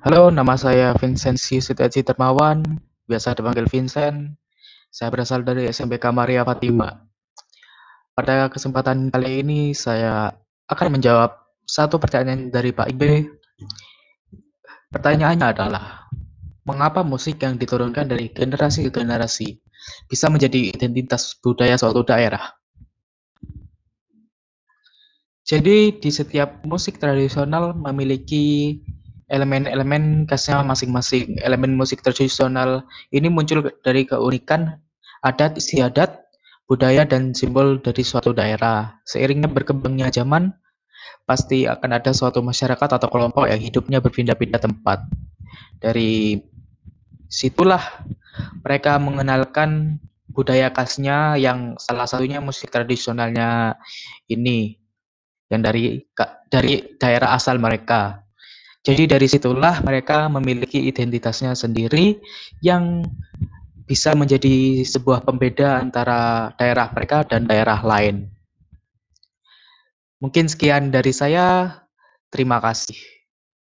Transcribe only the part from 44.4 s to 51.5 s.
tempat. Dari situlah mereka mengenalkan budaya khasnya